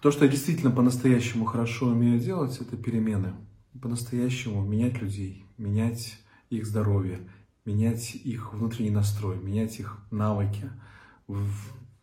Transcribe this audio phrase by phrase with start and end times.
[0.00, 3.34] То, что я действительно по-настоящему хорошо умею делать, это перемены.
[3.82, 7.20] По-настоящему менять людей, менять их здоровье,
[7.66, 10.70] менять их внутренний настрой, менять их навыки,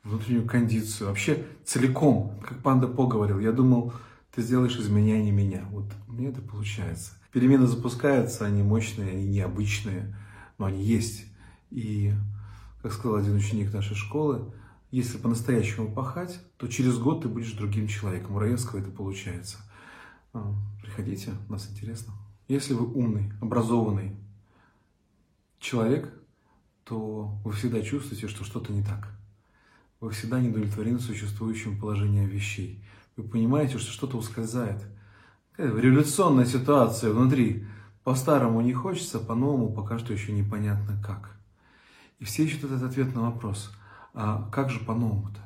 [0.03, 1.09] внутреннюю кондицию.
[1.09, 3.91] Вообще целиком, как Панда По говорил, я думал,
[4.33, 5.65] ты сделаешь из меня, а не меня.
[5.71, 7.13] Вот мне это получается.
[7.31, 10.15] Перемены запускаются, они мощные, они необычные,
[10.59, 11.25] но они есть.
[11.71, 12.13] И,
[12.83, 14.53] как сказал один ученик нашей школы,
[14.91, 18.35] если по-настоящему пахать, то через год ты будешь другим человеком.
[18.35, 19.57] У Раевского это получается.
[20.33, 22.13] А, приходите, нас интересно.
[22.47, 24.15] Если вы умный, образованный
[25.59, 26.13] человек,
[26.85, 29.13] то вы всегда чувствуете, что что-то не так.
[29.99, 32.83] Вы всегда не удовлетворены существующим положением вещей.
[33.17, 34.81] Вы понимаете, что что-то ускользает.
[35.57, 37.65] Революционная ситуация внутри.
[38.03, 41.35] По-старому не хочется, по-новому пока что еще непонятно как.
[42.19, 43.71] И все ищут этот ответ на вопрос,
[44.19, 45.39] а как же по-новому-то?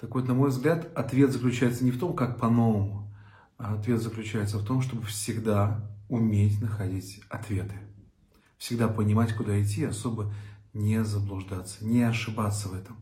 [0.00, 3.14] Так вот, на мой взгляд, ответ заключается не в том, как по-новому,
[3.58, 7.74] а ответ заключается в том, чтобы всегда уметь находить ответы.
[8.56, 10.32] Всегда понимать, куда идти, особо
[10.72, 12.96] не заблуждаться, не ошибаться в этом.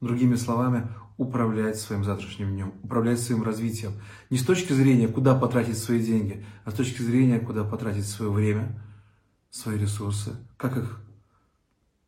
[0.00, 0.86] Другими словами,
[1.16, 3.94] управлять своим завтрашним днем, управлять своим развитием.
[4.30, 8.30] Не с точки зрения, куда потратить свои деньги, а с точки зрения, куда потратить свое
[8.30, 8.80] время,
[9.50, 11.00] свои ресурсы, как их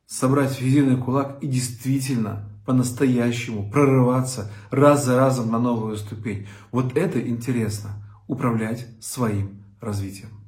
[0.07, 6.47] собрать в единый кулак и действительно по-настоящему прорываться раз за разом на новую ступень.
[6.71, 7.91] Вот это интересно,
[8.27, 10.42] управлять своим развитием.